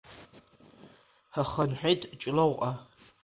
Ҳхынҳәит 1.35 2.01
Ҷлоуҟа. 2.19 2.71